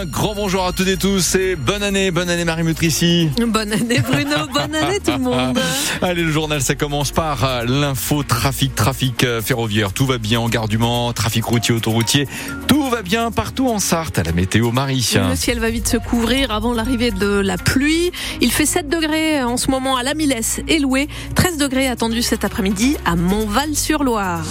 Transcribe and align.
Un 0.00 0.04
grand 0.04 0.32
bonjour 0.32 0.64
à 0.64 0.72
toutes 0.72 0.86
et 0.86 0.96
tous 0.96 1.34
et 1.34 1.56
bonne 1.56 1.82
année, 1.82 2.12
bonne 2.12 2.30
année 2.30 2.44
Marie 2.44 2.62
Mutrici. 2.62 3.30
Bonne 3.36 3.72
année 3.72 3.98
Bruno, 3.98 4.46
bonne 4.54 4.72
année 4.72 5.00
tout 5.04 5.10
le 5.10 5.18
monde. 5.18 5.58
Allez, 6.02 6.22
le 6.22 6.30
journal, 6.30 6.62
ça 6.62 6.76
commence 6.76 7.10
par 7.10 7.42
euh, 7.42 7.64
l'info 7.64 8.22
trafic, 8.22 8.76
trafic 8.76 9.24
euh, 9.24 9.42
ferroviaire. 9.42 9.92
Tout 9.92 10.06
va 10.06 10.18
bien 10.18 10.38
en 10.38 10.48
gare 10.48 10.68
du 10.68 10.78
Mans, 10.78 11.12
trafic 11.12 11.44
routier, 11.44 11.74
autoroutier. 11.74 12.28
Tout 12.68 12.88
va 12.88 13.02
bien 13.02 13.32
partout 13.32 13.68
en 13.68 13.80
Sarthe, 13.80 14.20
à 14.20 14.22
la 14.22 14.30
météo 14.30 14.70
Marie. 14.70 15.04
Le 15.28 15.34
ciel 15.34 15.58
va 15.58 15.68
vite 15.68 15.88
se 15.88 15.96
couvrir 15.96 16.52
avant 16.52 16.72
l'arrivée 16.72 17.10
de 17.10 17.40
la 17.40 17.56
pluie. 17.56 18.12
Il 18.40 18.52
fait 18.52 18.66
7 18.66 18.88
degrés 18.88 19.42
en 19.42 19.56
ce 19.56 19.68
moment 19.68 19.96
à 19.96 20.04
la 20.04 20.14
Milesse 20.14 20.60
et 20.68 20.78
Loué. 20.78 21.08
13 21.34 21.56
degrés 21.56 21.88
attendus 21.88 22.22
cet 22.22 22.44
après-midi 22.44 22.96
à 23.04 23.16
Montval-sur-Loire 23.16 24.44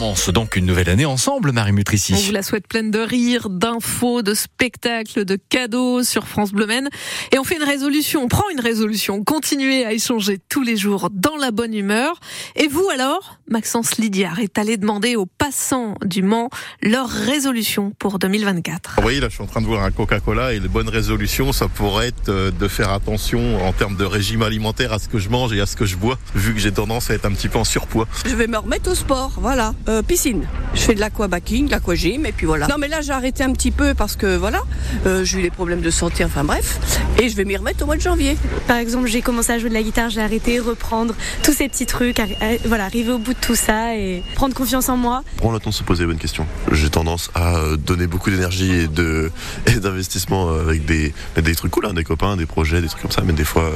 commence 0.00 0.30
donc 0.30 0.56
une 0.56 0.64
nouvelle 0.64 0.88
année 0.88 1.04
ensemble, 1.04 1.52
Marie 1.52 1.72
Mutrici. 1.72 2.14
On 2.14 2.16
vous 2.16 2.32
la 2.32 2.42
souhaite 2.42 2.66
pleine 2.66 2.90
de 2.90 3.00
rires, 3.00 3.50
d'infos, 3.50 4.22
de 4.22 4.32
spectacles, 4.32 5.26
de 5.26 5.36
cadeaux 5.36 6.02
sur 6.04 6.26
France 6.26 6.52
Bleu 6.52 6.64
Men. 6.64 6.88
Et 7.32 7.38
on 7.38 7.44
fait 7.44 7.56
une 7.56 7.64
résolution, 7.64 8.22
on 8.22 8.28
prend 8.28 8.48
une 8.50 8.60
résolution, 8.60 9.22
continuer 9.22 9.84
à 9.84 9.92
échanger 9.92 10.38
tous 10.48 10.62
les 10.62 10.78
jours 10.78 11.10
dans 11.12 11.36
la 11.36 11.50
bonne 11.50 11.74
humeur. 11.74 12.18
Et 12.56 12.66
vous 12.66 12.88
alors, 12.88 13.40
Maxence 13.50 13.98
Lydiard 13.98 14.38
est 14.38 14.56
allé 14.56 14.78
demander 14.78 15.16
aux 15.16 15.26
passants 15.26 15.96
du 16.02 16.22
Mans 16.22 16.48
leur 16.82 17.06
résolution 17.06 17.92
pour 17.98 18.18
2024. 18.18 18.94
Vous 18.96 19.02
voyez, 19.02 19.20
là, 19.20 19.28
je 19.28 19.34
suis 19.34 19.44
en 19.44 19.48
train 19.48 19.60
de 19.60 19.66
voir 19.66 19.84
un 19.84 19.90
Coca-Cola 19.90 20.54
et 20.54 20.60
les 20.60 20.68
bonnes 20.68 20.88
résolutions, 20.88 21.52
ça 21.52 21.68
pourrait 21.68 22.08
être 22.08 22.30
euh, 22.30 22.50
de 22.50 22.68
faire 22.68 22.90
attention 22.90 23.62
en 23.66 23.74
termes 23.74 23.96
de 23.96 24.04
régime 24.04 24.40
alimentaire 24.40 24.94
à 24.94 24.98
ce 24.98 25.08
que 25.08 25.18
je 25.18 25.28
mange 25.28 25.52
et 25.52 25.60
à 25.60 25.66
ce 25.66 25.76
que 25.76 25.84
je 25.84 25.96
bois, 25.96 26.18
vu 26.34 26.54
que 26.54 26.60
j'ai 26.60 26.72
tendance 26.72 27.10
à 27.10 27.14
être 27.14 27.26
un 27.26 27.32
petit 27.32 27.48
peu 27.48 27.58
en 27.58 27.64
surpoids. 27.64 28.08
Je 28.24 28.34
vais 28.34 28.46
me 28.46 28.56
remettre 28.56 28.90
au 28.90 28.94
sport, 28.94 29.32
voilà. 29.36 29.74
Euh, 29.90 30.02
piscine. 30.02 30.46
Je 30.74 30.82
fais 30.82 30.94
de 30.94 31.00
l'aquabacking, 31.00 31.66
de 31.66 31.72
l'aquagym 31.72 32.24
et 32.24 32.30
puis 32.30 32.46
voilà. 32.46 32.68
Non 32.68 32.76
mais 32.78 32.86
là 32.86 33.00
j'ai 33.00 33.10
arrêté 33.10 33.42
un 33.42 33.52
petit 33.52 33.72
peu 33.72 33.92
parce 33.92 34.14
que 34.14 34.36
voilà, 34.36 34.62
euh, 35.04 35.24
j'ai 35.24 35.40
eu 35.40 35.42
des 35.42 35.50
problèmes 35.50 35.80
de 35.80 35.90
santé, 35.90 36.24
enfin 36.24 36.44
bref. 36.44 36.78
Et 37.20 37.28
je 37.28 37.34
vais 37.34 37.44
m'y 37.44 37.56
remettre 37.56 37.82
au 37.82 37.86
mois 37.86 37.96
de 37.96 38.00
janvier. 38.00 38.36
Par 38.68 38.76
exemple, 38.76 39.08
j'ai 39.08 39.20
commencé 39.20 39.50
à 39.50 39.58
jouer 39.58 39.68
de 39.68 39.74
la 39.74 39.82
guitare, 39.82 40.08
j'ai 40.08 40.20
arrêté, 40.20 40.60
reprendre 40.60 41.16
tous 41.42 41.52
ces 41.52 41.68
petits 41.68 41.86
trucs, 41.86 42.22
voilà, 42.66 42.84
arriver 42.84 43.10
au 43.10 43.18
bout 43.18 43.34
de 43.34 43.38
tout 43.40 43.56
ça 43.56 43.96
et 43.96 44.22
prendre 44.36 44.54
confiance 44.54 44.88
en 44.88 44.96
moi. 44.96 45.24
Prends 45.38 45.50
le 45.50 45.58
temps 45.58 45.70
de 45.70 45.74
se 45.74 45.82
poser 45.82 46.04
les 46.04 46.06
bonnes 46.06 46.18
questions. 46.18 46.46
J'ai 46.70 46.88
tendance 46.88 47.32
à 47.34 47.56
euh, 47.56 47.76
donner 47.76 48.06
beaucoup 48.06 48.30
d'énergie 48.30 48.72
et 48.72 48.86
de 48.86 49.32
et 49.66 49.79
d'investissement 49.80 50.50
avec 50.50 50.84
des, 50.84 51.12
des 51.36 51.54
trucs 51.54 51.70
cool, 51.70 51.86
hein, 51.86 51.94
des 51.94 52.04
copains, 52.04 52.36
des 52.36 52.46
projets, 52.46 52.80
des 52.80 52.88
trucs 52.88 53.02
comme 53.02 53.10
ça, 53.10 53.22
mais 53.24 53.32
des 53.32 53.44
fois 53.44 53.70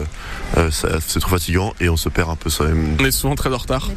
c'est 0.71 1.21
trop 1.21 1.31
fatigant 1.31 1.75
et 1.81 1.89
on 1.89 1.97
se 1.97 2.09
perd 2.09 2.31
un 2.31 2.37
peu 2.37 2.51
soi-même. 2.51 2.97
On 3.01 3.05
est 3.05 3.11
souvent 3.11 3.35
très 3.35 3.53
en 3.53 3.59
retard. 3.59 3.89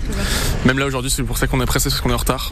Même 0.66 0.80
là 0.80 0.86
aujourd'hui, 0.86 1.12
c'est 1.12 1.24
pour 1.24 1.38
ça 1.38 1.48
qu'on 1.48 1.62
est 1.62 1.66
pressé 1.66 1.90
parce 1.90 2.02
qu'on 2.02 2.10
est 2.10 2.14
en 2.14 2.18
retard. 2.18 2.52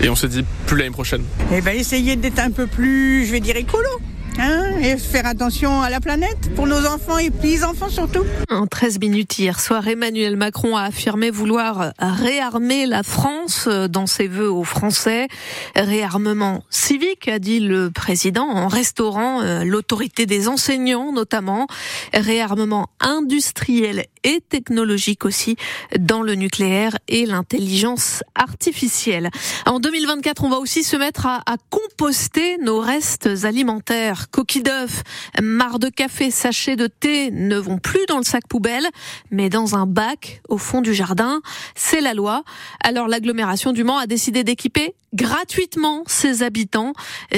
Et 0.00 0.08
on 0.08 0.16
se 0.16 0.26
dit 0.26 0.44
plus 0.66 0.76
l'année 0.76 0.90
prochaine. 0.90 1.22
Eh 1.52 1.60
ben, 1.60 1.76
essayez 1.76 2.16
d'être 2.16 2.38
un 2.38 2.50
peu 2.50 2.66
plus, 2.66 3.26
je 3.26 3.32
vais 3.32 3.40
dire, 3.40 3.56
écolo. 3.56 3.88
Hein, 4.38 4.78
et 4.80 4.96
faire 4.96 5.26
attention 5.26 5.82
à 5.82 5.90
la 5.90 6.00
planète 6.00 6.54
pour 6.56 6.66
nos 6.66 6.86
enfants 6.86 7.18
et 7.18 7.30
petits-enfants 7.30 7.90
surtout. 7.90 8.24
En 8.50 8.66
13 8.66 8.98
minutes 8.98 9.38
hier 9.38 9.60
soir, 9.60 9.86
Emmanuel 9.86 10.36
Macron 10.36 10.76
a 10.76 10.82
affirmé 10.84 11.30
vouloir 11.30 11.92
réarmer 11.98 12.86
la 12.86 13.02
France 13.02 13.68
dans 13.68 14.06
ses 14.06 14.28
vœux 14.28 14.50
aux 14.50 14.64
Français. 14.64 15.28
Réarmement 15.76 16.64
civique, 16.70 17.28
a 17.28 17.38
dit 17.38 17.60
le 17.60 17.90
président, 17.90 18.48
en 18.48 18.68
restaurant 18.68 19.42
euh, 19.42 19.64
l'autorité 19.64 20.24
des 20.24 20.48
enseignants 20.48 21.12
notamment. 21.12 21.66
Réarmement 22.14 22.88
industriel 23.00 24.06
et 24.24 24.40
technologique 24.40 25.24
aussi 25.24 25.56
dans 25.98 26.22
le 26.22 26.34
nucléaire 26.34 26.96
et 27.08 27.26
l'intelligence 27.26 28.22
artificielle. 28.34 29.30
En 29.66 29.80
2024, 29.80 30.44
on 30.44 30.48
va 30.48 30.58
aussi 30.58 30.84
se 30.84 30.96
mettre 30.96 31.26
à 31.26 31.42
composter 31.70 32.56
nos 32.58 32.80
restes 32.80 33.28
alimentaires 33.44 34.21
coquilles 34.30 34.62
d'œufs, 34.62 35.02
marre 35.40 35.78
de 35.78 35.88
café, 35.88 36.30
sachets 36.30 36.76
de 36.76 36.86
thé 36.86 37.30
ne 37.30 37.56
vont 37.56 37.78
plus 37.78 38.04
dans 38.08 38.18
le 38.18 38.24
sac 38.24 38.46
poubelle, 38.48 38.86
mais 39.30 39.48
dans 39.48 39.76
un 39.76 39.86
bac 39.86 40.42
au 40.48 40.58
fond 40.58 40.80
du 40.80 40.94
jardin. 40.94 41.40
C'est 41.74 42.00
la 42.00 42.14
loi. 42.14 42.44
Alors 42.82 43.08
l'agglomération 43.08 43.72
du 43.72 43.84
Mans 43.84 43.98
a 43.98 44.06
décidé 44.06 44.44
d'équiper 44.44 44.94
gratuitement 45.14 46.04
ses 46.06 46.42
habitants. 46.42 46.92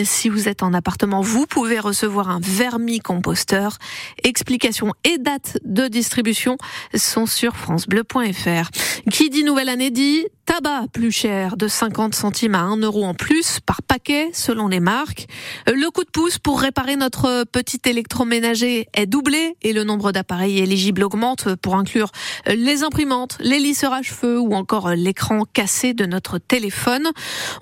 Si 0.05 0.29
vous 0.29 0.49
êtes 0.49 0.63
en 0.63 0.73
appartement, 0.73 1.21
vous 1.21 1.47
pouvez 1.47 1.81
recevoir 1.81 2.31
un 2.31 2.41
vermicomposteur. 2.41 3.79
Explications 4.23 4.93
et 5.05 5.19
date 5.19 5.59
de 5.65 5.89
distribution 5.89 6.57
sont 6.95 7.27
sur 7.27 7.57
francebleu.fr. 7.57 8.71
Qui 9.11 9.31
dit 9.31 9.45
nouvelle 9.45 9.69
année 9.69 9.91
dit 9.91 10.27
tabac 10.45 10.89
plus 10.93 11.11
cher 11.11 11.57
de 11.57 11.69
50 11.69 12.15
centimes 12.15 12.55
à 12.55 12.61
1 12.61 12.79
euro 12.79 13.05
en 13.05 13.15
plus 13.15 13.61
par 13.61 13.83
paquet 13.83 14.31
selon 14.33 14.69
les 14.69 14.81
marques. 14.81 15.27
Le 15.67 15.91
coup 15.91 16.05
de 16.05 16.11
pouce 16.11 16.39
pour 16.39 16.61
réparer 16.61 16.97
notre 16.97 17.45
petit 17.45 17.81
électroménager 17.87 18.89
est 18.95 19.07
doublé 19.07 19.57
et 19.63 19.73
le 19.73 19.85
nombre 19.85 20.13
d'appareils 20.13 20.59
éligibles 20.59 21.03
augmente 21.03 21.55
pour 21.57 21.77
inclure 21.77 22.11
les 22.47 22.83
imprimantes, 22.83 23.37
les 23.41 23.59
lisseurs 23.59 23.93
à 23.93 24.03
cheveux 24.03 24.39
ou 24.39 24.55
encore 24.55 24.91
l'écran 24.91 25.45
cassé 25.51 25.95
de 25.95 26.05
notre 26.05 26.39
téléphone. 26.39 27.11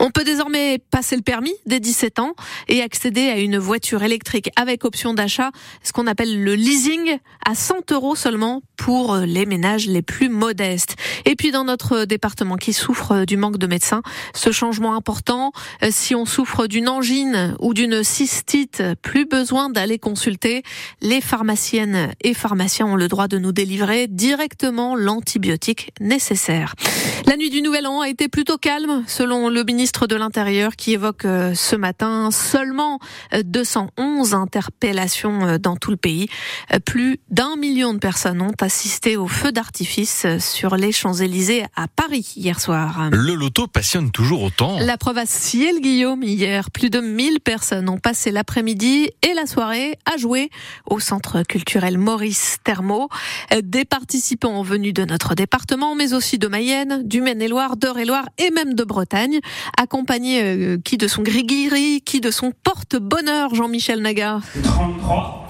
On 0.01 0.11
peut 0.11 0.25
désormais 0.25 0.79
passer 0.79 1.17
le 1.17 1.23
permis 1.23 1.55
dès 1.67 1.81
17 1.81 2.19
ans 2.19 2.35
et 2.69 2.83
accéder 2.83 3.29
à 3.29 3.39
une 3.39 3.59
voiture 3.59 4.03
électrique 4.03 4.51
avec 4.57 4.85
option 4.85 5.15
d'achat, 5.15 5.51
ce 5.83 5.93
qu'on 5.93 6.07
appelle 6.07 6.43
le 6.43 6.55
leasing 6.55 7.19
à 7.47 7.55
100 7.55 7.93
euros 7.93 8.17
seulement 8.17 8.63
pour 8.77 9.17
les 9.17 9.47
ménages 9.47 9.87
les 9.87 10.03
plus 10.03 10.29
modestes. 10.29 10.97
Et 11.25 11.37
puis 11.37 11.53
dans 11.53 11.65
notre 11.65 12.05
département 12.05 12.57
qui 12.57 12.72
souffre 12.73 13.25
du 13.25 13.37
manque 13.37 13.59
de 13.59 13.67
médecins, 13.67 14.03
ce 14.35 14.51
changement 14.51 14.95
important, 14.95 15.53
si 15.91 16.15
on 16.15 16.25
souffre 16.25 16.67
d'une 16.67 16.89
angine 16.89 17.55
ou 17.61 17.75
d'une 17.75 18.03
cystite, 18.03 18.83
plus 19.03 19.27
besoin 19.27 19.71
d'aller 19.71 19.99
consulter. 19.99 20.63
Les 21.01 21.21
pharmaciennes 21.21 22.13
et 22.23 22.35
pharmaciens 22.35 22.87
ont 22.87 22.97
le 22.97 23.09
droit 23.09 23.29
de 23.29 23.39
nous 23.39 23.53
délivrer 23.53 24.07
directement 24.07 24.97
l'antibiotique 24.97 25.93
nécessaire. 26.01 26.75
La 27.27 27.37
nuit 27.37 27.51
du 27.51 27.63
Nouvel 27.63 27.87
An 27.87 28.01
a 28.01 28.09
été 28.09 28.29
plutôt 28.29 28.59
calme, 28.59 29.05
selon 29.07 29.49
le 29.49 29.65
ministre 29.65 30.07
de 30.07 30.17
l'Intérieur 30.17 30.77
qui 30.77 30.93
évoque 30.93 31.25
euh, 31.25 31.55
ce 31.55 31.77
matin 31.77 32.31
seulement 32.31 32.99
211 33.45 34.35
interpellations 34.35 35.47
euh, 35.47 35.59
dans 35.59 35.77
tout 35.77 35.91
le 35.91 35.97
pays. 35.97 36.29
Euh, 36.73 36.79
plus 36.79 37.21
d'un 37.31 37.57
million 37.57 37.95
de 37.95 37.99
personnes 37.99 38.43
ont 38.43 38.55
assisté 38.61 39.17
au 39.17 39.29
feu 39.29 39.53
d'artifice 39.53 40.27
sur 40.39 40.77
les 40.77 40.93
Champs-Élysées 40.93 41.65
à 41.77 41.89
Paris 41.89 42.33
hier 42.37 42.61
soir. 42.61 42.62
Le 42.69 43.35
loto 43.35 43.67
passionne 43.67 44.11
toujours 44.11 44.43
autant. 44.43 44.79
La 44.81 44.97
preuve 44.97 45.19
à 45.19 45.27
Ciel 45.27 45.81
Guillaume 45.81 46.23
hier. 46.23 46.71
Plus 46.71 46.91
de 46.91 47.01
1000 47.01 47.41
personnes 47.41 47.89
ont 47.89 47.99
passé 47.99 48.31
l'après-midi 48.31 49.11
et 49.23 49.35
la 49.35 49.47
soirée 49.47 49.99
à 50.13 50.17
jouer 50.17 50.51
au 50.89 50.99
centre 50.99 51.43
culturel 51.43 51.99
Maurice 51.99 52.59
Thermo. 52.65 53.09
Des 53.63 53.85
participants 53.85 54.63
venus 54.63 54.95
de 54.95 55.05
notre 55.05 55.35
département, 55.35 55.95
mais 55.95 56.15
aussi 56.15 56.39
de 56.39 56.49
Mayenne, 56.49 57.03
du 57.05 57.21
Maine-et-Loire, 57.21 57.77
d'Eure-et-Loire 57.77 58.25
et 58.39 58.51
même 58.51 58.75
de 58.75 58.85
Bretagne, 58.85 59.41
accompagnés 59.77 60.43
euh, 60.43 60.79
qui 60.83 60.97
de 60.97 61.09
son 61.09 61.23
gris 61.23 61.43
qui 62.05 62.21
de 62.21 62.31
son 62.31 62.53
porte-bonheur, 62.65 63.55
Jean-Michel 63.55 64.01
Naga. 64.01 64.41
33. 64.63 65.49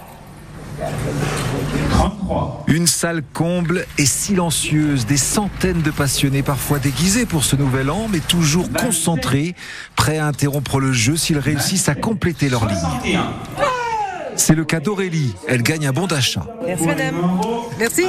33. 2.03 2.65
Une 2.67 2.87
salle 2.87 3.23
comble 3.33 3.87
et 3.97 4.07
silencieuse, 4.07 5.07
des 5.07 5.17
centaines 5.17 5.83
de 5.83 5.91
passionnés, 5.91 6.43
parfois 6.43 6.79
déguisés 6.79 7.27
pour 7.27 7.45
ce 7.45 7.55
nouvel 7.55 7.91
an, 7.91 8.09
mais 8.11 8.19
toujours 8.19 8.71
concentrés, 8.73 9.55
prêts 9.95 10.19
à 10.19 10.27
interrompre 10.27 10.81
le 10.81 10.93
jeu 10.93 11.17
s'ils 11.17 11.39
réussissent 11.39 11.89
à 11.89 11.95
compléter 11.95 12.49
leur 12.49 12.67
ligne. 12.67 13.21
C'est 14.35 14.55
le 14.55 14.65
cas 14.65 14.81
d'Aurélie. 14.81 15.35
Elle 15.47 15.63
gagne 15.63 15.87
un 15.87 15.93
bon 15.93 16.07
d'achat. 16.07 16.47
Merci 16.67 16.87
madame. 16.87 17.15
Merci. 17.79 18.05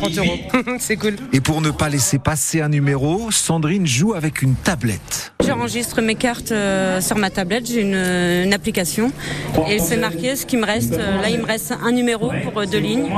30 0.00 0.18
euros. 0.18 0.38
C'est 0.78 0.96
cool. 0.96 1.16
Et 1.32 1.40
pour 1.40 1.60
ne 1.62 1.70
pas 1.70 1.88
laisser 1.88 2.18
passer 2.18 2.60
un 2.60 2.68
numéro, 2.68 3.30
Sandrine 3.30 3.86
joue 3.86 4.14
avec 4.14 4.42
une 4.42 4.54
tablette. 4.56 5.29
J'enregistre 5.46 6.00
mes 6.02 6.14
cartes 6.14 6.52
euh, 6.52 7.00
sur 7.00 7.16
ma 7.16 7.30
tablette. 7.30 7.66
J'ai 7.66 7.80
une, 7.80 8.52
application. 8.52 9.12
Et 9.68 9.78
c'est 9.78 9.96
marqué 9.96 10.36
ce 10.36 10.44
qui 10.44 10.56
me 10.56 10.66
reste. 10.66 10.94
Euh, 10.94 11.20
là, 11.20 11.30
il 11.30 11.38
me 11.38 11.46
reste 11.46 11.72
un 11.82 11.92
numéro 11.92 12.30
pour 12.42 12.60
euh, 12.60 12.66
deux 12.66 12.78
lignes. 12.78 13.10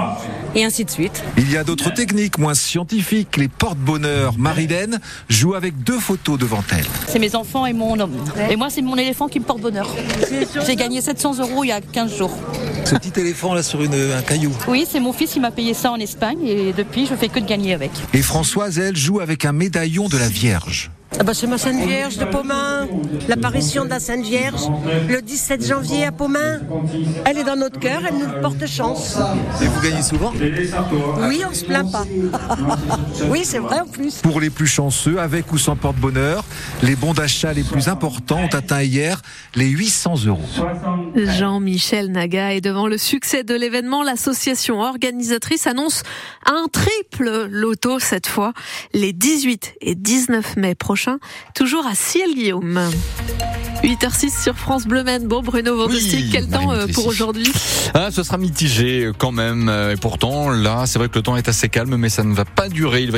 Et 0.54 0.64
ainsi 0.64 0.84
de 0.84 0.90
suite. 0.90 1.22
Il 1.36 1.50
y 1.50 1.56
a 1.56 1.64
d'autres 1.64 1.92
techniques 1.92 2.38
moins 2.38 2.54
scientifiques. 2.54 3.36
Les 3.36 3.48
porte-bonheur. 3.48 4.34
Marilène 4.38 5.00
joue 5.28 5.54
avec 5.54 5.82
deux 5.82 5.98
photos 5.98 6.38
devant 6.38 6.62
elle. 6.70 6.84
C'est 7.08 7.19
mes 7.19 7.34
enfants 7.34 7.66
et 7.66 7.72
mon 7.72 7.98
homme. 7.98 8.16
Et 8.50 8.56
moi, 8.56 8.69
c'est 8.70 8.82
mon 8.82 8.96
éléphant 8.96 9.28
qui 9.28 9.40
me 9.40 9.44
porte 9.44 9.60
bonheur. 9.60 9.88
J'ai 10.66 10.76
gagné 10.76 11.00
700 11.00 11.38
euros 11.40 11.64
il 11.64 11.69
y 11.69 11.72
a 11.72 11.80
15 11.80 12.16
jours. 12.16 12.36
Ce 12.84 12.94
petit 12.94 13.19
éléphant 13.19 13.54
là 13.54 13.62
sur 13.62 13.80
un 13.80 14.22
caillou. 14.22 14.52
Oui, 14.69 14.86
c'est 14.90 15.00
mon 15.00 15.12
fils 15.12 15.32
qui 15.32 15.40
m'a 15.40 15.50
payé 15.50 15.74
ça 15.74 15.90
en 15.90 15.96
Espagne 15.96 16.46
et 16.46 16.72
depuis 16.72 17.06
je 17.06 17.14
fais 17.14 17.28
que 17.28 17.40
de 17.40 17.46
gagner 17.46 17.74
avec. 17.74 17.90
Et 18.12 18.22
Françoise, 18.22 18.78
elle, 18.78 18.96
joue 18.96 19.20
avec 19.20 19.44
un 19.44 19.52
médaillon 19.52 20.08
de 20.08 20.19
la 20.19 20.28
Vierge. 20.28 20.90
Ah 21.19 21.25
bah 21.25 21.35
C'est 21.35 21.47
ma 21.47 21.59
Sainte 21.59 21.85
Vierge 21.85 22.19
de 22.19 22.25
Pomain, 22.25 22.88
l'apparition 23.29 23.85
de 23.85 23.91
la 23.91 24.00
Sainte 24.00 24.25
Vierge, 24.25 24.62
le 25.09 25.20
17 25.20 25.67
janvier 25.67 26.06
à 26.06 26.12
Pomain. 26.12 26.61
Elle 27.25 27.38
est 27.38 27.44
dans 27.44 27.56
notre 27.56 27.79
cœur, 27.79 28.03
elle 28.09 28.19
nous 28.19 28.41
porte 28.41 28.67
chance. 28.67 29.19
Et 29.61 29.67
vous 29.67 29.81
gagnez 29.81 30.03
souvent? 30.03 30.32
Oui, 31.29 31.43
on 31.49 31.55
se 31.55 31.64
plaint 31.64 31.91
pas. 31.91 32.05
oui, 33.29 33.43
c'est 33.44 33.59
vrai 33.59 33.81
en 33.81 33.87
plus. 33.87 34.17
Pour 34.17 34.41
les 34.41 34.50
plus 34.50 34.67
chanceux, 34.67 35.19
avec 35.19 35.53
ou 35.53 35.59
sans 35.59 35.76
porte-bonheur, 35.76 36.44
les 36.82 36.97
bons 36.97 37.15
d'achat 37.15 37.53
les 37.53 37.62
plus 37.62 37.88
importants 37.88 38.41
ont 38.41 38.55
atteint 38.55 38.82
hier 38.82 39.23
les 39.55 39.69
800 39.69 40.26
euros. 40.26 40.41
Jean-Michel 41.14 42.11
Naga 42.11 42.55
est 42.55 42.61
devant 42.61 42.87
le 42.87 42.99
succès 42.99 43.44
de 43.44 43.55
l'événement. 43.55 44.03
L'association 44.03 44.81
organisatrice 44.81 45.67
annonce 45.67 46.03
un 46.47 46.67
triple 46.73 47.49
loto 47.50 47.99
cette 47.99 48.26
fois, 48.26 48.53
les 48.94 49.12
18 49.12 49.75
et 49.81 49.94
19 49.94 50.56
mai 50.56 50.75
prochains, 50.75 51.19
toujours 51.55 51.87
à 51.87 51.94
Ciel-Guillaume. 51.94 52.81
8h06 53.82 54.43
sur 54.44 54.56
France 54.56 54.87
Bleu 54.87 55.03
Maine. 55.03 55.26
Bon, 55.26 55.43
Bruno 55.43 55.76
Vandestick, 55.76 56.26
Oui, 56.26 56.29
quel 56.31 56.49
temps 56.49 56.70
euh, 56.70 56.87
pour 56.94 57.06
aujourd'hui? 57.06 57.50
Ah, 57.94 58.11
ce 58.12 58.23
sera 58.23 58.38
mitigé 58.38 59.11
quand 59.19 59.32
même. 59.32 59.69
Et 59.69 59.97
pourtant, 59.97 60.50
là, 60.50 60.85
c'est 60.87 61.00
vrai 61.00 61.08
que 61.08 61.17
le 61.17 61.23
temps 61.23 61.37
est 61.37 61.49
assez 61.49 61.69
calme, 61.69 61.97
mais 61.97 62.08
ça 62.08 62.23
ne 62.23 62.32
va 62.32 62.44
pas 62.44 62.69
durer. 62.69 63.03
Il 63.03 63.08
va 63.08 63.11